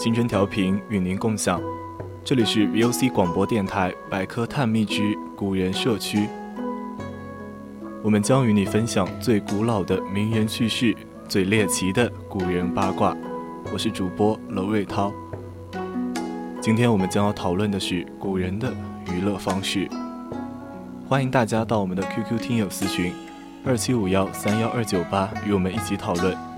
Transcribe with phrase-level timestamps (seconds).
[0.00, 1.60] 青春调频与您共享，
[2.24, 6.26] 这里是 VOC 广播电台百科探秘之古人社区。
[8.02, 10.96] 我们将与你分享最古老的名人趣事，
[11.28, 13.14] 最猎奇的古人八卦。
[13.70, 15.12] 我是主播娄瑞涛。
[16.62, 18.72] 今天我们将要讨论的是古人的
[19.12, 19.86] 娱乐方式。
[21.06, 23.12] 欢迎大家到我们的 QQ 听友私群
[23.66, 26.49] 二七五幺三幺二九八与我们一起讨论。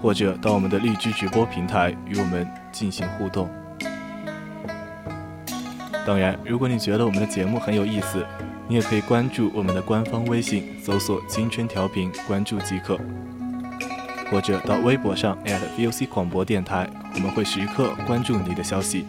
[0.00, 3.48] 或者到我们的荔枝直播平台与我们进行互动。
[6.06, 8.24] 当然，如果你觉得我们的节目很有意思，
[8.68, 12.98] 你也可以关注我们的官方微信，搜索“青春调频”，关注即可。
[14.30, 19.04] 或者到微博上 @VOC 广播电台，我们会时刻关注你的消息。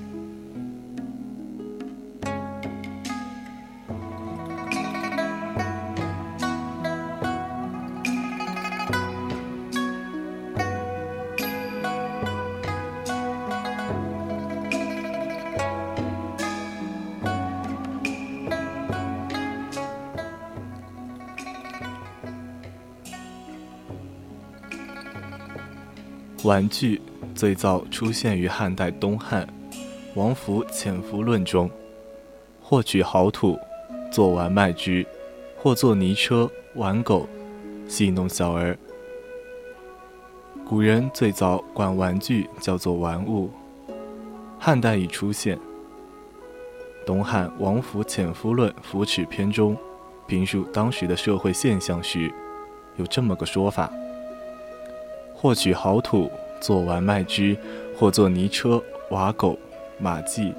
[26.43, 27.01] 玩具
[27.33, 29.45] 最早出现于汉代东汉
[30.13, 31.69] 《王府潜伏论》中，
[32.61, 33.57] 或取好土，
[34.11, 35.03] 做玩卖之；
[35.57, 37.27] 或做泥车玩狗，
[37.87, 38.77] 戏弄小儿。
[40.63, 43.49] 古人最早管玩具叫做玩物，
[44.59, 45.57] 汉代已出现。
[47.05, 49.75] 东汉《王府潜伏论·扶持篇》中，
[50.27, 52.31] 评述当时的社会现象时，
[52.97, 53.91] 有这么个说法。
[55.39, 57.55] 或取好土做玩卖之，
[57.95, 59.57] 或做泥车瓦狗
[59.99, 60.51] 马迹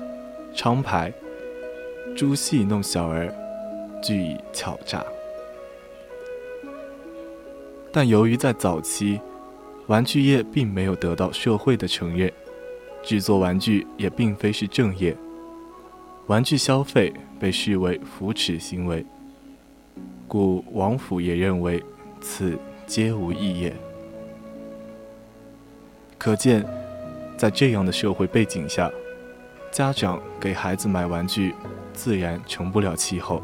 [0.54, 1.12] 昌牌
[2.16, 3.34] 诸戏弄小儿，
[4.00, 5.04] 俱以巧诈。
[7.90, 9.20] 但由于在早期，
[9.88, 12.32] 玩具业并没有得到社会的承认，
[13.02, 15.16] 制作玩具也并非是正业，
[16.28, 19.04] 玩具消费被视为扶持行为，
[20.28, 21.82] 故王府也认为
[22.20, 22.56] 此
[22.86, 23.74] 皆无异业。
[26.28, 26.62] 可见，
[27.38, 28.92] 在这样的社会背景下，
[29.70, 31.54] 家长给孩子买玩具，
[31.94, 33.42] 自然成不了气候。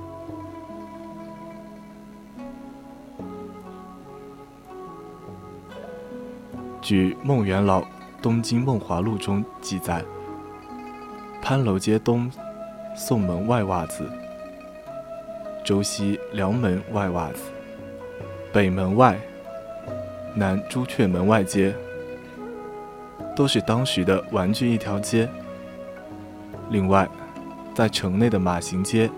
[6.83, 7.81] 据孟元老
[8.21, 10.05] 《东京梦华录》中记载，
[11.41, 12.31] 潘楼街东
[12.95, 14.07] 宋门外袜子，
[15.65, 17.45] 周西梁门外袜子，
[18.53, 19.19] 北门外，
[20.35, 21.75] 南朱雀门外街。
[23.35, 25.29] 都是当时的玩具一条街。
[26.71, 27.09] 另外，
[27.75, 29.11] 在城内的马行街，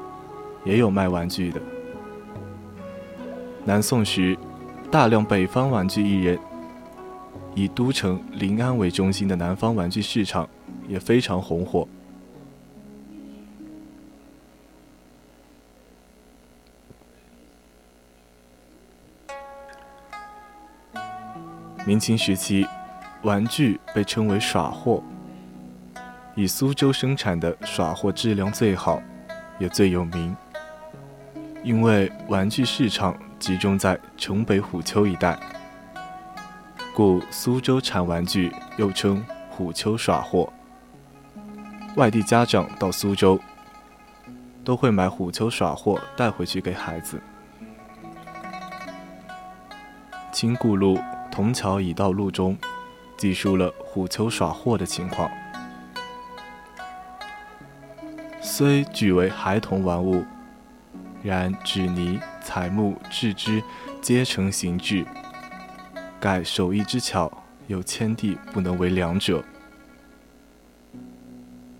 [0.65, 1.61] 也有卖玩具的。
[3.65, 4.37] 南宋时，
[4.91, 6.39] 大量北方玩具艺人，
[7.55, 10.49] 以都城临安为中心的南方玩具市场
[10.89, 11.87] 也非常红火。
[21.87, 22.67] 明清时期。
[23.27, 25.03] 玩具被称为耍货，
[26.37, 29.03] 以苏州生产的耍货质量最好，
[29.59, 30.35] 也最有名。
[31.65, 35.37] 因为玩具市场集中在城北虎丘一带，
[36.95, 40.53] 故苏州产玩具又称虎丘耍货。
[41.97, 43.41] 外地家长到苏州，
[44.63, 47.21] 都会买虎丘耍货带回去给孩子。
[50.31, 50.97] 清固路
[51.33, 52.57] 铜桥已到路中。
[53.17, 55.31] 记述了虎丘耍货的情况。
[58.41, 60.25] 虽举为孩童玩物，
[61.23, 63.63] 然纸泥、彩木、制之，
[64.01, 65.05] 皆成形制。
[66.21, 67.31] 盖手艺之巧，
[67.67, 69.45] 有千地不能为两者。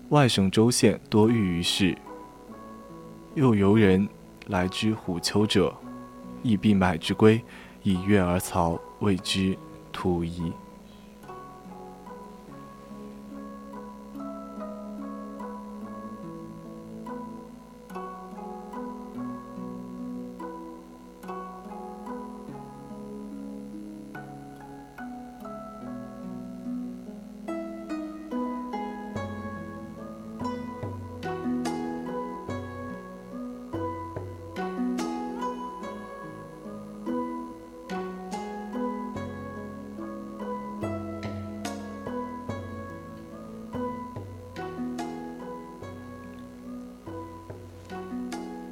[0.09, 1.97] 外省州县多遇于市，
[3.35, 4.07] 又游人
[4.47, 5.75] 来之虎丘者，
[6.43, 7.43] 亦必买之归，
[7.83, 9.57] 以悦而曹，谓之
[9.91, 10.51] 土夷。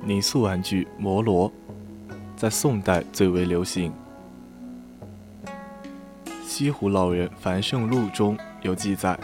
[0.07, 1.51] 泥塑玩具摩罗，
[2.37, 3.91] 在宋代最为流行。
[6.45, 9.19] 《西湖老人繁盛录》中有记载：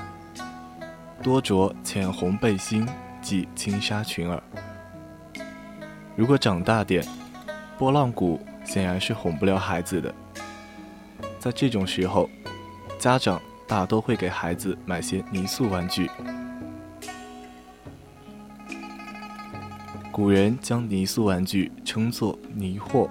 [1.21, 2.87] 多着浅红背心，
[3.21, 4.41] 系轻纱裙儿。
[6.15, 7.05] 如果长大点，
[7.77, 10.11] 拨浪鼓显然是哄不了孩子的。
[11.37, 12.27] 在这种时候，
[12.97, 16.09] 家长大都会给孩子买些泥塑玩具。
[20.21, 23.09] 古人将泥塑玩具称作泥货，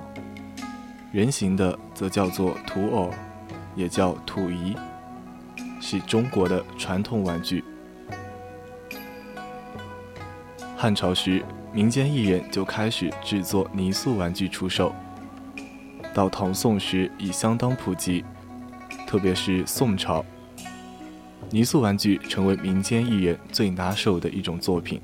[1.10, 3.10] 人形的则叫做土偶，
[3.74, 4.76] 也叫土仪，
[5.80, 7.64] 是中国的传统玩具。
[10.76, 14.94] 汉朝时，民间艺人就开始制作泥塑玩具出售，
[16.14, 18.24] 到唐宋时已相当普及，
[19.08, 20.24] 特别是宋朝，
[21.50, 25.02] 泥塑玩具成为民间艺人最拿手的一种作品。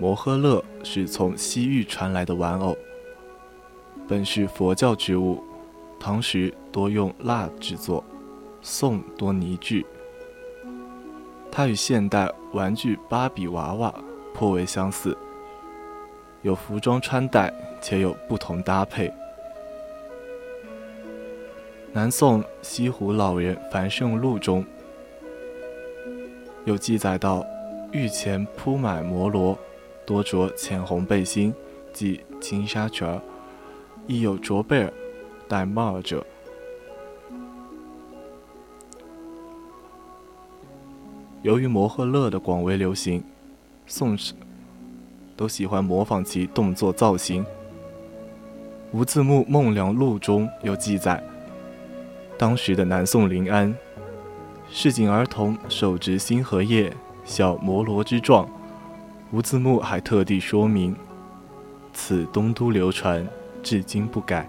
[0.00, 2.76] 摩诃勒是从西域传来的玩偶，
[4.06, 5.42] 本是佛教之物，
[5.98, 8.04] 唐时多用蜡制作，
[8.62, 9.84] 宋多泥制。
[11.50, 13.92] 它与现代玩具芭比娃娃
[14.32, 15.18] 颇为相似，
[16.42, 19.12] 有服装穿戴，且有不同搭配。
[21.92, 24.64] 南宋《西湖老人繁盛录》中
[26.64, 27.44] 有记载到，
[27.90, 29.58] 御前铺满摩罗。
[30.08, 31.52] 多着浅红背心，
[31.92, 33.20] 即金纱裙儿，
[34.06, 34.90] 亦有着贝儿、
[35.46, 36.24] 戴帽儿者。
[41.42, 43.22] 由于摩诃勒的广为流行，
[43.86, 44.32] 宋时
[45.36, 47.44] 都喜欢模仿其动作造型。
[48.92, 51.22] 无字幕《孟良录》中有记载，
[52.38, 53.76] 当时的南宋临安，
[54.70, 56.90] 市井儿童手执新荷叶，
[57.26, 58.48] 小摩罗之状。
[59.30, 60.96] 无字幕还特地说明，
[61.92, 63.26] 此东都流传，
[63.62, 64.48] 至今不改。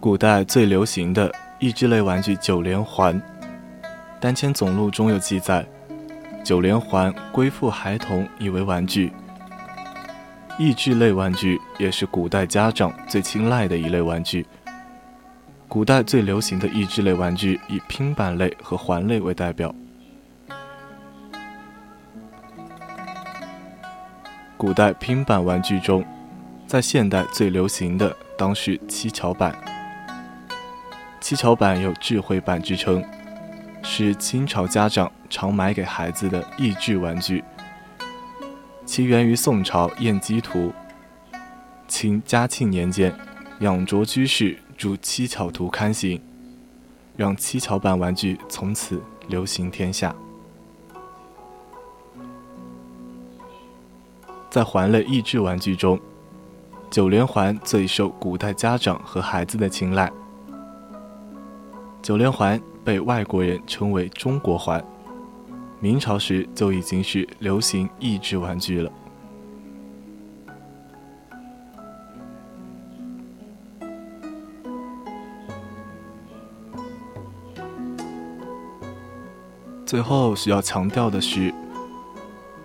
[0.00, 3.20] 古代最流行的益智类玩具九连环，
[4.18, 5.62] 单签总录中有记载，
[6.42, 9.12] 九连环归附孩童以为玩具。
[10.58, 14.46] 益智类玩具也是古代家长最青睐的一类玩具。
[15.68, 19.74] 古代最流行的益智类玩具以拼板类和环类为代表。
[24.56, 26.02] 古代拼板玩具中，
[26.66, 29.54] 在现代最流行的当是七巧板。
[31.20, 33.04] 七巧板有智慧板之称，
[33.82, 37.44] 是清朝家长常买给孩子的益智玩具。
[38.86, 40.72] 其源于宋朝燕几图。
[41.86, 43.14] 清嘉庆年间，
[43.60, 46.20] 养拙居士著《七巧图》刊行，
[47.16, 50.14] 让七巧板玩具从此流行天下。
[54.48, 56.00] 在环类益智玩具中，
[56.90, 60.10] 九连环最受古代家长和孩子的青睐。
[62.02, 64.82] 九连环被外国人称为“中国环”，
[65.80, 68.90] 明朝时就已经是流行益智玩具了。
[79.84, 81.52] 最后需要强调的是，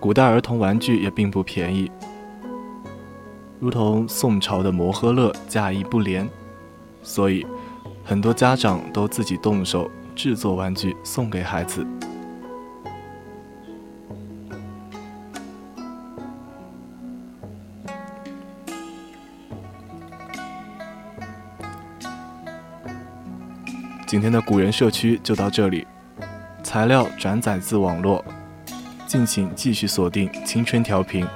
[0.00, 1.90] 古代儿童玩具也并不便宜。
[3.58, 6.28] 如同宋朝的摩诃勒价义不廉，
[7.02, 7.44] 所以
[8.08, 11.84] 很多家长都自己动手制作玩具送给孩子。
[24.06, 25.84] 今天的古人社区就到这里，
[26.62, 28.24] 材料转载自网络，
[29.04, 31.26] 敬请继续锁定青春调频，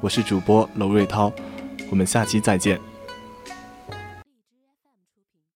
[0.00, 1.32] 我是主播娄瑞涛。
[1.88, 2.76] 我们下期再见。